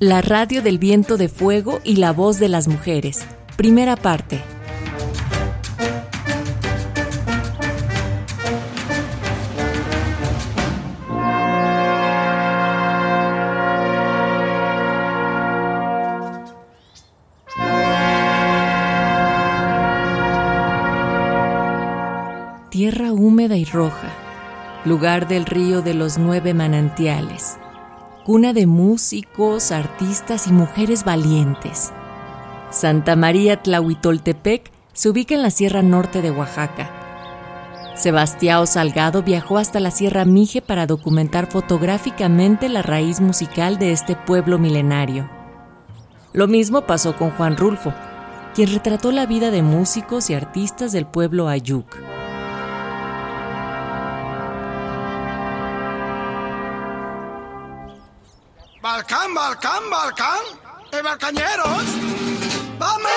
[0.00, 3.26] La radio del viento de fuego y la voz de las mujeres.
[3.56, 4.40] Primera parte.
[22.70, 24.12] Tierra húmeda y roja,
[24.84, 27.58] lugar del río de los nueve manantiales
[28.28, 31.94] cuna de músicos, artistas y mujeres valientes.
[32.68, 36.90] Santa María Tlahuitoltepec se ubica en la Sierra Norte de Oaxaca.
[37.96, 44.14] Sebastián Salgado viajó hasta la Sierra Mije para documentar fotográficamente la raíz musical de este
[44.14, 45.30] pueblo milenario.
[46.34, 47.94] Lo mismo pasó con Juan Rulfo,
[48.54, 51.96] quien retrató la vida de músicos y artistas del pueblo Ayuk.
[58.98, 60.40] Balcán, Balcán, Balcán.
[60.90, 61.84] ¡Eh, Balcañeros!
[62.80, 63.08] ¡Vamos!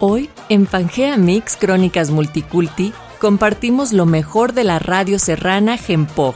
[0.00, 6.34] Hoy, en Pangea Mix Crónicas Multiculti, compartimos lo mejor de la radio serrana Gempog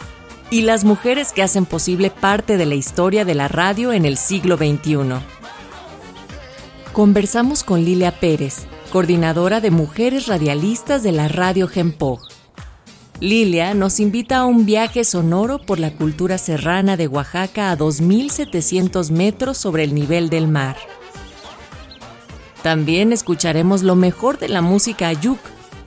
[0.50, 4.16] y las mujeres que hacen posible parte de la historia de la radio en el
[4.16, 4.98] siglo XXI.
[6.92, 12.20] Conversamos con Lilia Pérez, coordinadora de Mujeres Radialistas de la Radio Gempog
[13.24, 19.10] Lilia nos invita a un viaje sonoro por la cultura serrana de Oaxaca a 2.700
[19.12, 20.76] metros sobre el nivel del mar.
[22.62, 25.38] También escucharemos lo mejor de la música ayuk,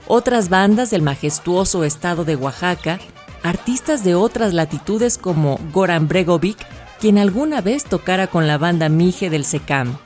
[0.08, 2.98] otras bandas del majestuoso estado de Oaxaca,
[3.44, 6.58] artistas de otras latitudes como Goran Bregovic,
[7.00, 10.00] quien alguna vez tocara con la banda Mije del SECAM.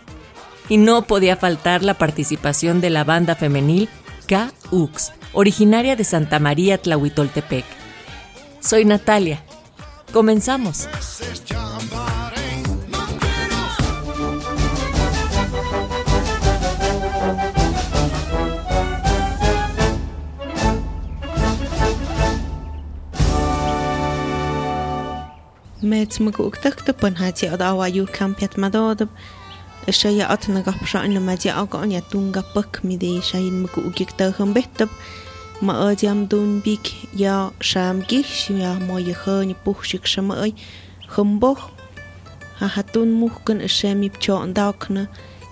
[0.68, 3.88] Y no podía faltar la participación de la banda femenil
[4.32, 7.66] K-Ux, originaria de Santa María Tlahuitoltepec.
[8.62, 9.44] Soy Natalia.
[10.14, 10.88] Comenzamos.
[25.82, 29.41] met magugtachta panhati adawayu kampiat madodab shaya
[29.90, 34.90] الشيء أتنا غبشا إن ما جاء أقعن يتون غبك مدي شيء مكوكيك تغم بيتب
[35.62, 40.54] ما أديم دون بيك يا شامجي شيا ما يخان بوخشك شمأي
[41.08, 41.68] خمبوخ
[42.60, 45.08] هاتون ممكن الشامي بشان داكنا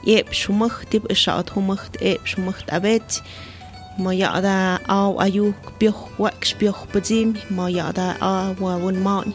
[0.08, 3.16] يب شمخت تب الشاط همخت إب شمخت أبيت
[4.00, 9.34] ما يقدا أو أيوك بيخ وكش بيخ بديم ما يقدا أو ون ماني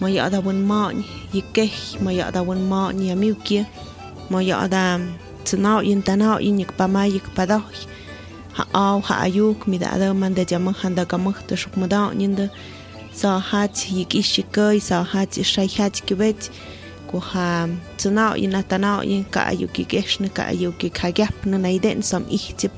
[0.00, 1.70] ما يقدا ون ماني يكه
[2.02, 3.66] ما يقدا ون ماني يميوكيه
[4.30, 5.00] moyodam
[5.44, 7.62] tsinao in tanao in yik pama yik padao
[8.56, 12.46] haaw haayuk mi da ada man da jamang handa kamang da shuk mudao ninda
[13.12, 16.50] sa hat yik ishikai sa hat shai hat kibet
[17.08, 22.24] ku ha tsinao in tanao in ka ayuki geshne ka ayuki kagap na naiden sam
[22.38, 22.72] ihtip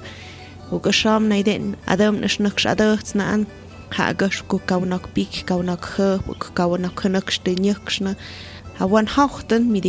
[0.72, 3.46] u gasham naiden adam nishnak shadats na an
[3.96, 5.96] ha gash ku kaunok pik kaunok h
[6.58, 8.12] kaunok khnakshte nyakshna
[9.72, 9.80] mi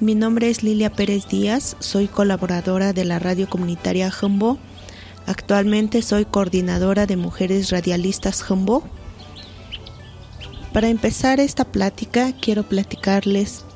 [0.00, 4.56] Mi nombre es Lilia Pérez Díaz, soy colaboradora de la radio comunitaria Jumbo.
[5.26, 8.82] Actualmente soy coordinadora de Mujeres Radialistas Jumbo.
[10.72, 13.66] Para empezar esta plática, quiero platicarles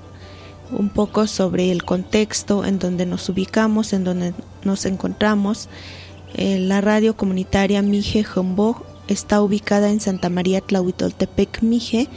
[0.71, 4.35] un poco sobre el contexto en donde nos ubicamos, en donde
[4.65, 5.69] nos encontramos.
[6.35, 12.09] Eh, la radio comunitaria Mije Jombo está ubicada en Santa María Tlahuitoltepec Mije.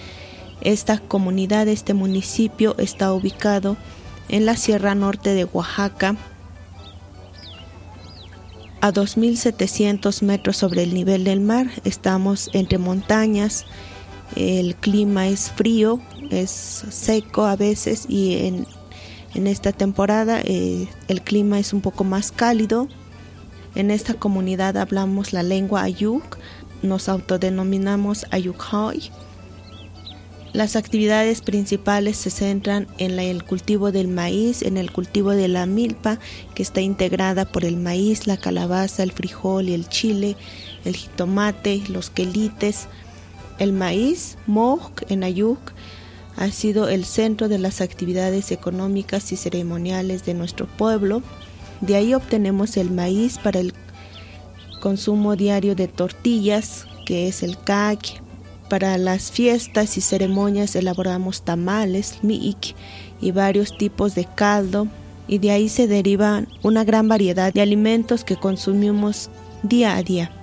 [0.61, 3.77] Esta comunidad, este municipio está ubicado
[4.27, 6.15] en la Sierra Norte de Oaxaca,
[8.81, 11.67] a 2.700 metros sobre el nivel del mar.
[11.83, 13.65] Estamos entre montañas,
[14.35, 15.99] el clima es frío,
[16.29, 18.65] es seco a veces y en,
[19.47, 22.87] esta temporada eh, el clima es un poco más cálido.
[23.75, 26.37] En esta comunidad hablamos la lengua Ayuk,
[26.81, 29.11] nos autodenominamos Ayukhoy.
[30.51, 35.67] Las actividades principales se centran en el cultivo del maíz, en el cultivo de la
[35.67, 36.17] milpa,
[36.55, 40.35] que está integrada por el maíz, la calabaza, el frijol y el chile,
[40.85, 42.87] el jitomate, los quelites.
[43.59, 45.59] El maíz, mok en Ayuk,
[46.39, 51.21] ha sido el centro de las actividades económicas y ceremoniales de nuestro pueblo.
[51.81, 53.73] De ahí obtenemos el maíz para el
[54.79, 58.21] consumo diario de tortillas, que es el cac.
[58.69, 62.73] Para las fiestas y ceremonias elaboramos tamales, miik
[63.19, 64.87] y varios tipos de caldo,
[65.27, 69.29] y de ahí se derivan una gran variedad de alimentos que consumimos
[69.61, 70.38] día a día.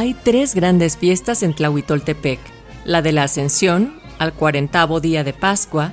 [0.00, 2.40] Hay tres grandes fiestas en Tlahuitoltepec,
[2.86, 5.92] la de la Ascensión, al cuarentavo día de Pascua,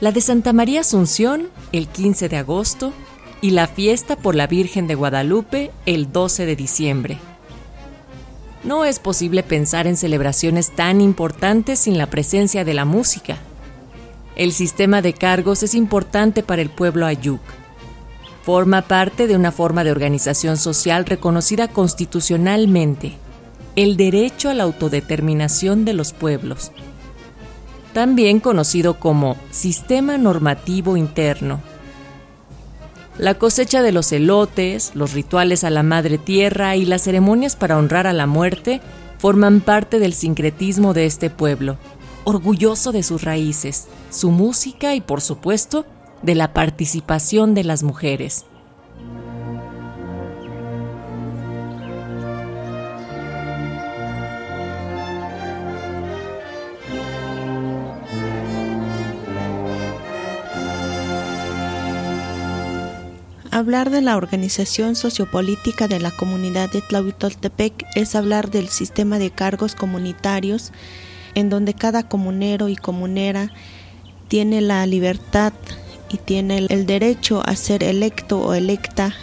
[0.00, 2.92] la de Santa María Asunción, el 15 de agosto,
[3.40, 7.18] y la fiesta por la Virgen de Guadalupe, el 12 de diciembre.
[8.64, 13.36] No es posible pensar en celebraciones tan importantes sin la presencia de la música.
[14.34, 17.40] El sistema de cargos es importante para el pueblo ayuk.
[18.42, 23.22] Forma parte de una forma de organización social reconocida constitucionalmente
[23.76, 26.70] el derecho a la autodeterminación de los pueblos,
[27.92, 31.60] también conocido como Sistema Normativo Interno.
[33.18, 37.78] La cosecha de los elotes, los rituales a la madre tierra y las ceremonias para
[37.78, 38.80] honrar a la muerte
[39.18, 41.76] forman parte del sincretismo de este pueblo,
[42.24, 45.84] orgulloso de sus raíces, su música y, por supuesto,
[46.22, 48.46] de la participación de las mujeres.
[63.54, 69.30] Hablar de la organización sociopolítica de la comunidad de Tlahuitoltepec es hablar del sistema de
[69.30, 70.72] cargos comunitarios
[71.36, 73.52] en donde cada comunero y comunera
[74.26, 75.52] tiene la libertad
[76.08, 79.14] y tiene el derecho a ser electo o electa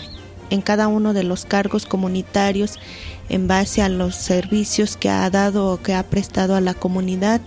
[0.49, 2.79] en cada uno de los cargos comunitarios
[3.27, 7.41] en base a los servicios que ha dado o que ha prestado a la comunidad.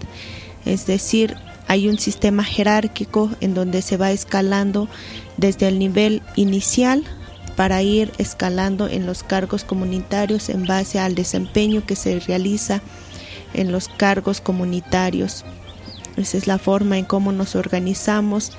[0.67, 1.35] Es decir,
[1.67, 4.89] hay un sistema jerárquico en donde se va escalando
[5.37, 7.05] desde el nivel inicial
[7.57, 12.83] para ir escalando en los cargos comunitarios en base al desempeño que se realiza
[13.55, 15.45] en los cargos comunitarios.
[16.17, 18.53] Esa es la forma en cómo nos organizamos.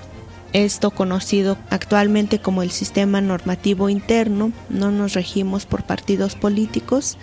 [0.53, 7.17] Esto conocido actualmente como el sistema normativo interno, no nos regimos por partidos políticos.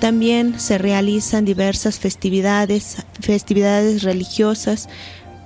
[0.00, 4.88] También se realizan diversas festividades, festividades religiosas,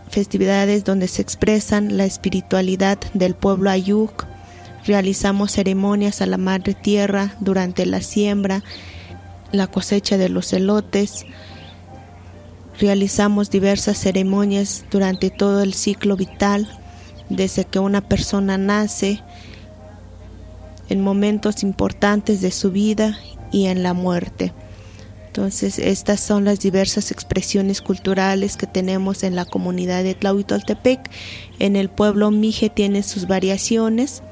[0.08, 4.26] festividades donde se expresan la espiritualidad del pueblo Ayuk.
[4.84, 8.64] Realizamos ceremonias a la Madre Tierra durante la siembra,
[9.52, 11.26] la cosecha de los elotes.
[12.80, 16.68] Realizamos diversas ceremonias durante todo el ciclo vital,
[17.28, 19.22] desde que una persona nace,
[20.88, 23.16] en momentos importantes de su vida
[23.52, 24.52] y en la muerte.
[25.30, 31.08] Entonces, estas son las diversas expresiones culturales que tenemos en la comunidad de Tlahuitoltepec.
[31.60, 34.24] En el pueblo Mije tiene sus variaciones,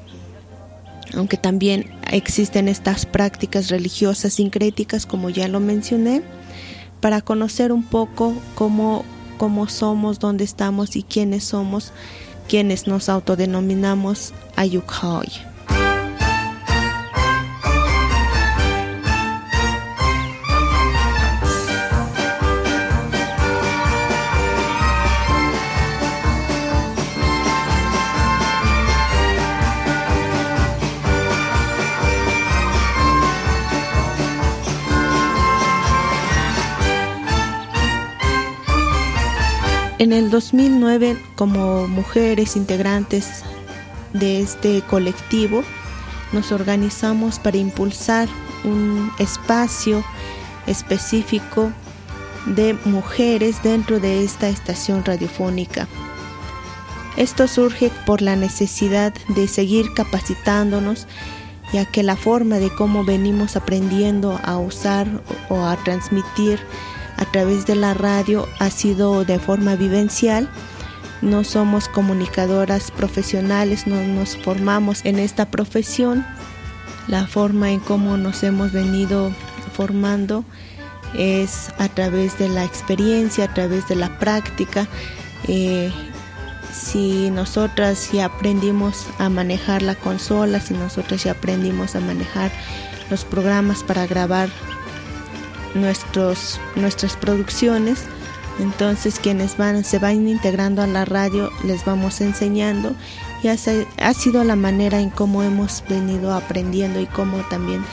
[1.15, 6.21] aunque también existen estas prácticas religiosas sincréticas, como ya lo mencioné,
[6.99, 9.05] para conocer un poco cómo,
[9.37, 11.93] cómo somos, dónde estamos y quiénes somos,
[12.49, 15.29] quienes nos autodenominamos Ayukhoy.
[39.99, 43.43] En el 2009, como mujeres integrantes
[44.13, 45.61] de este colectivo,
[46.31, 48.29] nos organizamos para impulsar
[48.63, 50.05] un espacio
[50.67, 51.73] específico
[52.45, 55.85] de mujeres dentro de esta estación radiofónica.
[57.17, 61.07] Esto surge por la necesidad de seguir capacitándonos,
[61.73, 66.57] ya que la forma de cómo venimos aprendiendo a usar o a transmitir
[67.19, 70.49] a través de la radio ha sido de forma vivencial.
[71.21, 76.25] No somos comunicadoras profesionales, no nos formamos en esta profesión.
[77.07, 79.31] la forma en cómo nos hemos venido
[79.73, 80.45] formando
[81.15, 84.87] es a través de la experiencia, a través de la práctica.
[85.47, 85.91] Eh,
[86.71, 92.51] si nosotras ya aprendimos a manejar la consola, si nosotras ya aprendimos a manejar
[93.09, 94.49] los programas para grabar
[95.75, 98.03] nuestros, nuestras producciones,
[98.59, 102.93] entonces quienes van, se van integrando a la radio les vamos enseñando.
[103.41, 107.85] Y ha sido la manera en cómo hemos venido aprendiendo y cómo también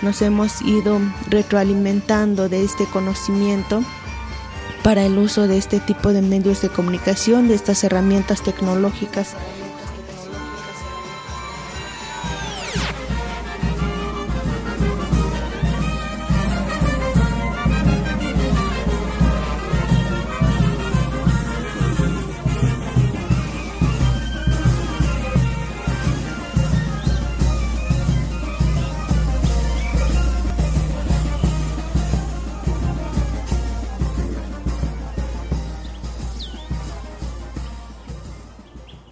[0.00, 3.82] nos hemos ido retroalimentando de este conocimiento
[4.82, 9.34] para el uso de este tipo de medios de comunicación, de estas herramientas tecnológicas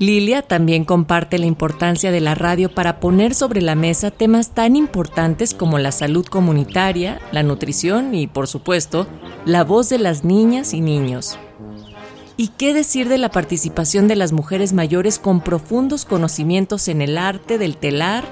[0.00, 4.74] Lilia también comparte la importancia de la radio para poner sobre la mesa temas tan
[4.74, 9.06] importantes como la salud comunitaria, la nutrición y, por supuesto,
[9.44, 11.38] la voz de las niñas y niños.
[12.38, 17.18] ¿Y qué decir de la participación de las mujeres mayores con profundos conocimientos en el
[17.18, 18.24] arte del telar,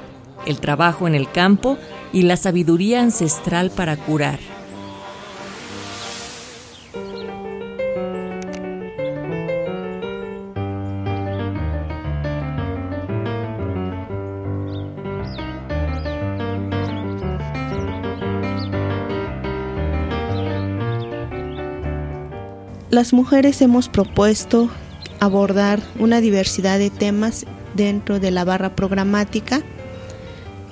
[0.46, 1.76] el trabajo en el campo
[2.14, 4.38] y la sabiduría ancestral para curar?
[22.98, 24.68] Las mujeres hemos propuesto
[25.20, 29.62] abordar una diversidad de temas dentro de la barra programática.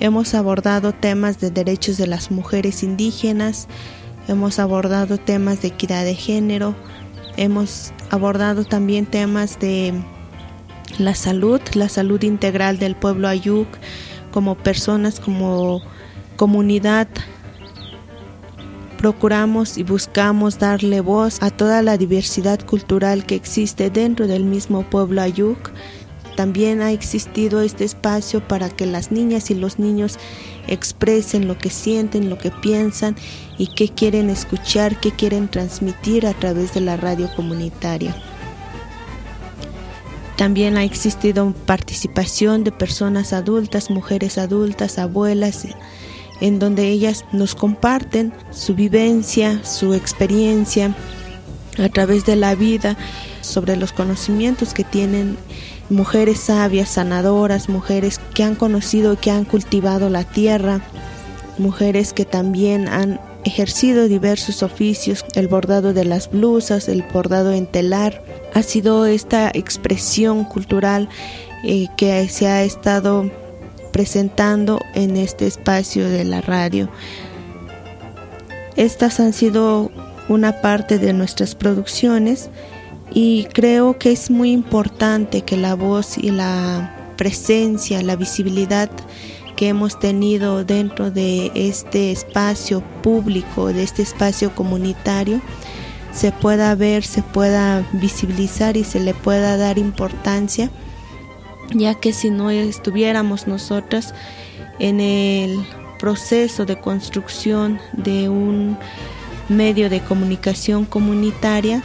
[0.01, 3.69] Hemos abordado temas de derechos de las mujeres indígenas,
[4.27, 6.75] hemos abordado temas de equidad de género,
[7.37, 9.93] hemos abordado también temas de
[10.99, 13.69] la salud, la salud integral del pueblo ayuk,
[14.31, 15.81] como personas, como
[16.35, 17.07] comunidad
[19.07, 24.83] procuramos y buscamos darle voz a toda la diversidad cultural que existe dentro del mismo
[24.83, 25.71] pueblo Ayuk.
[26.35, 30.19] También ha existido este espacio para que las niñas y los niños
[30.67, 33.15] expresen lo que sienten, lo que piensan
[33.57, 38.13] y qué quieren escuchar, qué quieren transmitir a través de la radio comunitaria.
[40.35, 45.65] También ha existido participación de personas adultas, mujeres adultas, abuelas,
[46.41, 50.95] en donde ellas nos comparten su vivencia, su experiencia
[51.77, 52.97] a través de la vida
[53.41, 55.37] sobre los conocimientos que tienen
[55.89, 60.81] mujeres sabias, sanadoras, mujeres que han conocido y que han cultivado la tierra,
[61.57, 67.65] mujeres que también han ejercido diversos oficios, el bordado de las blusas, el bordado en
[67.65, 71.07] telar, ha sido esta expresión cultural
[71.63, 73.31] eh, que se ha estado
[73.97, 76.87] presentando en este espacio de la radio.
[78.75, 79.89] Estas han sido
[80.29, 82.51] una parte de nuestras producciones
[83.11, 88.91] y creo que es muy importante que la voz y la presencia, la visibilidad
[89.55, 95.41] que hemos tenido dentro de este espacio público, de este espacio comunitario,
[96.13, 100.69] se pueda ver, se pueda visibilizar y se le pueda dar importancia
[101.73, 104.13] ya que si no estuviéramos nosotras
[104.79, 105.65] en el
[105.99, 108.77] proceso de construcción de un
[109.49, 111.83] medio de comunicación comunitaria,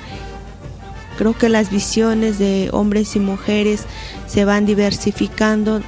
[1.16, 3.84] creo que las visiones de hombres y mujeres
[4.26, 5.80] se van diversificando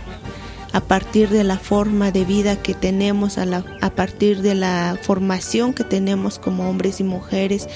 [0.73, 5.73] a partir de la forma de vida que tenemos, a, a, partir de la formación
[5.73, 7.69] que tenemos como hombres y mujeres,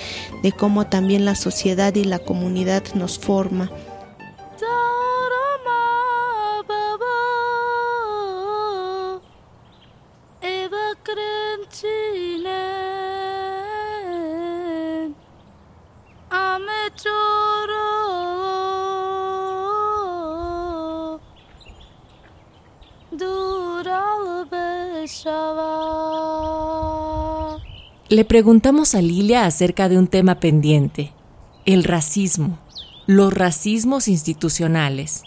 [0.42, 3.70] de cómo también la sociedad y la comunidad nos forma.
[28.10, 31.12] Le preguntamos a Lilia acerca de un tema pendiente,
[31.66, 32.58] el racismo,
[33.06, 35.24] los racismos institucionales.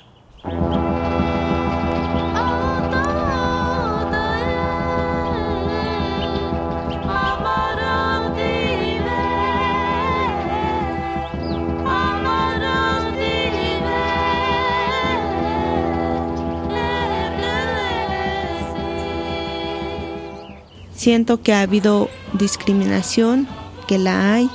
[21.01, 23.47] Siento que ha habido discriminación,
[23.87, 24.51] que la hay,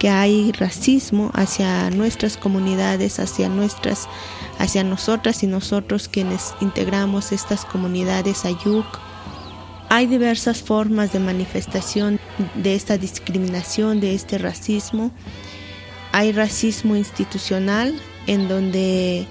[0.00, 4.08] que hay racismo hacia nuestras comunidades, hacia nuestras,
[4.58, 8.84] hacia nosotras y nosotros quienes integramos estas comunidades Ayuk.
[9.88, 12.18] Hay diversas formas de manifestación
[12.56, 15.12] de esta discriminación, de este racismo.
[16.10, 17.94] Hay racismo institucional
[18.26, 19.28] en donde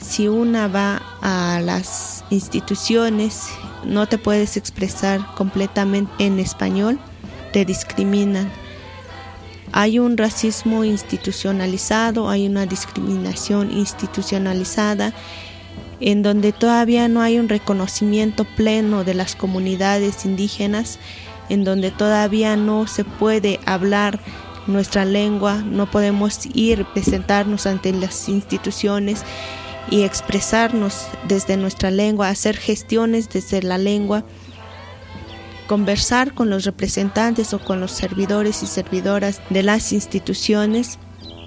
[0.00, 3.48] si una va a las instituciones
[3.86, 6.98] no te puedes expresar completamente en español,
[7.52, 8.50] te discriminan.
[9.72, 15.12] Hay un racismo institucionalizado, hay una discriminación institucionalizada
[16.00, 20.98] en donde todavía no hay un reconocimiento pleno de las comunidades indígenas,
[21.48, 24.20] en donde todavía no se puede hablar
[24.66, 29.22] nuestra lengua, no podemos ir, presentarnos ante las instituciones
[29.90, 34.24] y expresarnos desde nuestra lengua, hacer gestiones desde la lengua,
[35.66, 40.98] conversar con los representantes o con los servidores y servidoras de las instituciones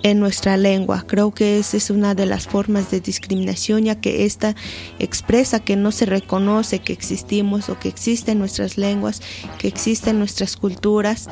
[0.03, 1.03] en nuestra lengua.
[1.07, 4.55] Creo que esa es una de las formas de discriminación, ya que esta
[4.99, 9.21] expresa que no se reconoce que existimos o que existen nuestras lenguas,
[9.57, 11.27] que existen nuestras culturas.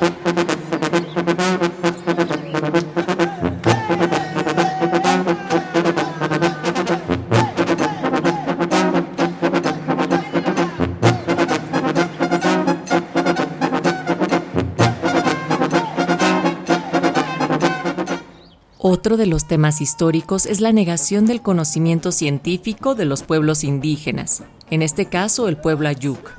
[19.17, 24.81] De los temas históricos es la negación del conocimiento científico de los pueblos indígenas, en
[24.81, 26.31] este caso el pueblo Ayuk.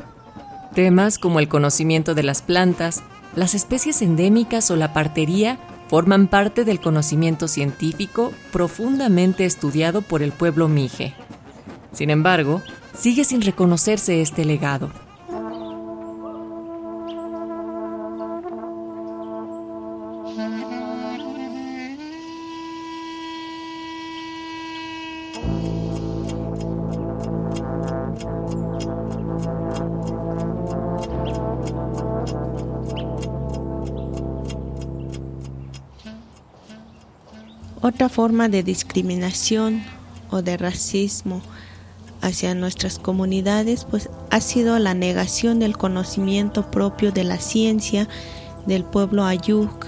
[0.74, 3.02] Temas como el conocimiento de las plantas,
[3.34, 10.32] las especies endémicas o la partería forman parte del conocimiento científico profundamente estudiado por el
[10.32, 11.14] pueblo Mije.
[11.92, 12.60] Sin embargo,
[12.94, 14.90] sigue sin reconocerse este legado.
[37.86, 39.80] Otra forma de discriminación
[40.30, 41.40] o de racismo
[42.20, 48.08] hacia nuestras comunidades pues ha sido la negación del conocimiento propio de la ciencia
[48.66, 49.86] del pueblo Ayuk.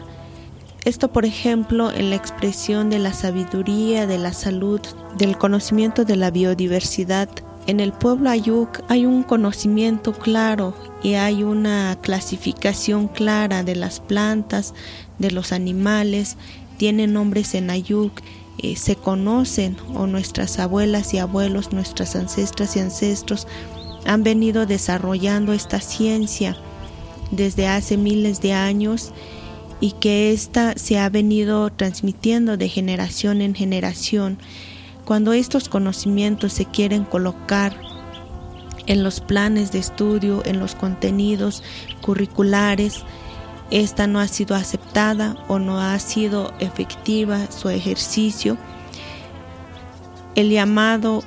[0.84, 4.80] Esto, por ejemplo, en la expresión de la sabiduría, de la salud,
[5.16, 7.28] del conocimiento de la biodiversidad.
[7.66, 13.98] En el pueblo Ayuk hay un conocimiento claro y hay una clasificación clara de las
[13.98, 14.72] plantas,
[15.18, 16.36] de los animales
[16.78, 18.22] tienen nombres en Ayuk,
[18.58, 23.46] eh, se conocen o nuestras abuelas y abuelos, nuestras ancestras y ancestros
[24.04, 26.56] han venido desarrollando esta ciencia
[27.30, 29.12] desde hace miles de años
[29.80, 34.38] y que ésta se ha venido transmitiendo de generación en generación.
[35.04, 37.78] Cuando estos conocimientos se quieren colocar
[38.86, 41.62] en los planes de estudio, en los contenidos
[42.00, 43.04] curriculares,
[43.70, 48.56] esta no ha sido aceptada o no ha sido efectiva su ejercicio.
[50.34, 51.22] El llamado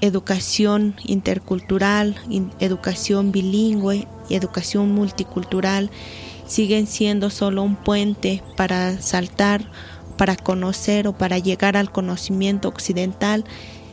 [0.00, 2.16] educación intercultural,
[2.60, 5.90] educación bilingüe y educación multicultural
[6.46, 9.70] siguen siendo solo un puente para saltar,
[10.16, 13.44] para conocer o para llegar al conocimiento occidental.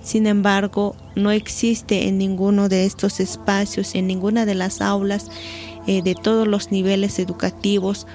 [0.04, 5.30] Sin embargo, no existe en ninguno de estos espacios, en ninguna de las aulas,
[5.88, 8.08] eh, de todos los niveles educativos,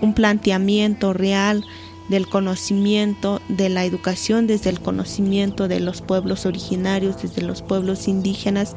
[0.00, 1.64] un planteamiento real
[2.08, 8.08] del conocimiento, de la educación desde el conocimiento de los pueblos originarios, desde los pueblos
[8.08, 8.76] indígenas.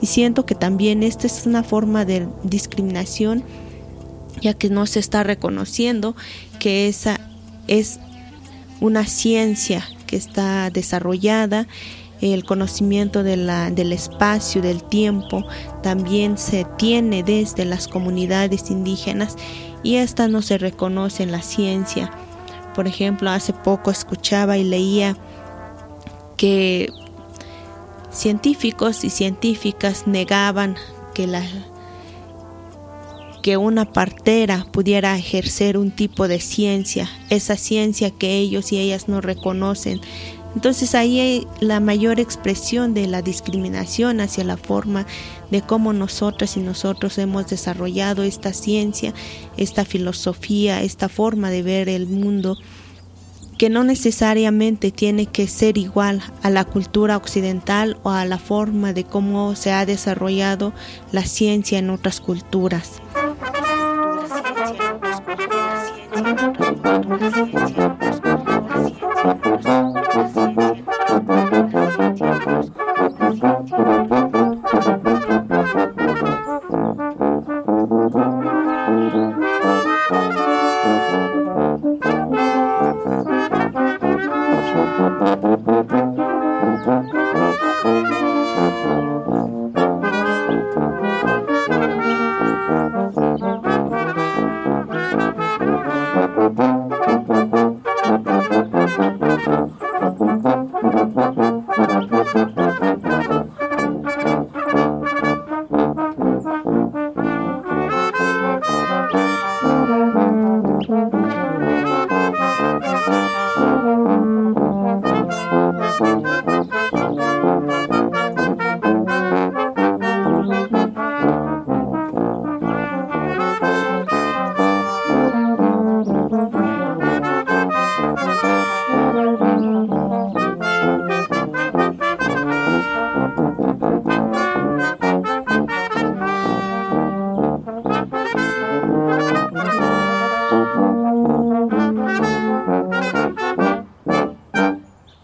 [0.00, 3.44] Y siento que también esta es una forma de discriminación,
[4.40, 6.14] ya que no se está reconociendo
[6.58, 7.20] que esa
[7.66, 7.98] es
[8.80, 11.66] una ciencia que está desarrollada
[12.20, 15.44] el conocimiento de la, del espacio, del tiempo,
[15.82, 19.36] también se tiene desde las comunidades indígenas
[19.82, 22.10] y esta no se reconoce en la ciencia.
[22.74, 25.16] Por ejemplo, hace poco escuchaba y leía
[26.36, 26.88] que
[28.10, 30.76] científicos y científicas negaban
[31.14, 31.42] que la
[33.42, 39.08] que una partera pudiera ejercer un tipo de ciencia, esa ciencia que ellos y ellas
[39.08, 40.00] no reconocen
[40.54, 45.06] entonces ahí hay la mayor expresión de la discriminación hacia la forma
[45.50, 49.14] de cómo nosotras y nosotros hemos desarrollado esta ciencia,
[49.56, 52.56] esta filosofía, esta forma de ver el mundo
[53.60, 58.94] que no necesariamente tiene que ser igual a la cultura occidental o a la forma
[58.94, 60.72] de cómo se ha desarrollado
[61.12, 63.02] la ciencia en otras culturas.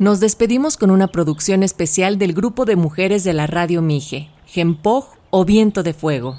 [0.07, 5.05] Nos despedimos con una producción especial del grupo de mujeres de la radio Mije, Gempoj
[5.31, 6.38] o Viento de Fuego.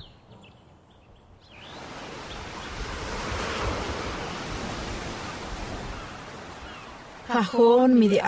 [7.90, 8.22] mi de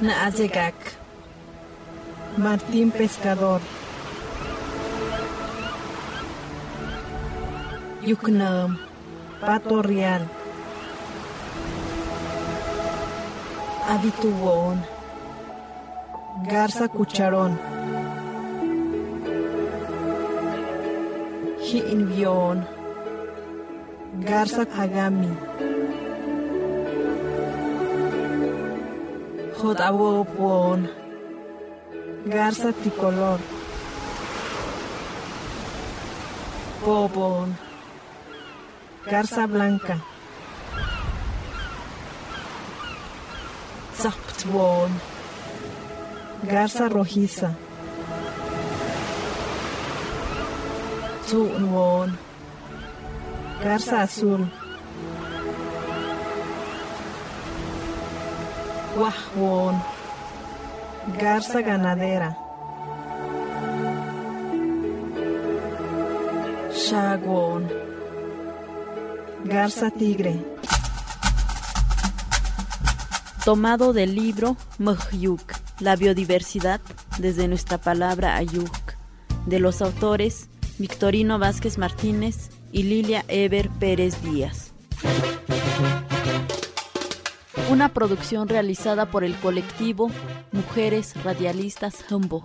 [0.00, 0.32] Na
[2.38, 3.60] Martín Pescador.
[8.04, 8.78] Yuknam,
[9.40, 10.28] Pato Real,
[13.88, 14.82] Abituón,
[16.44, 17.60] Garza Cucharón,
[21.60, 22.66] Hiinvión,
[24.18, 25.32] Garza Agami,
[29.58, 30.90] Jodawopón,
[32.26, 33.38] Garza Tricolor,
[36.84, 37.71] Popón.
[39.10, 39.98] Garza Blanca.
[43.98, 44.90] Zaptwon.
[46.44, 47.50] Garza rojiza.
[51.28, 52.16] Tunwon.
[53.64, 54.46] Garza azul.
[58.96, 59.76] Wahwon.
[61.18, 62.34] Garza ganadera.
[66.72, 67.81] Shagwon.
[69.44, 70.36] Garza Tigre.
[73.44, 76.80] Tomado del libro Mhyuk, la biodiversidad
[77.18, 78.94] desde nuestra palabra Ayuk,
[79.46, 84.72] de los autores Victorino Vázquez Martínez y Lilia Eber Pérez Díaz.
[87.68, 90.10] Una producción realizada por el colectivo
[90.52, 92.44] Mujeres Radialistas Humboldt.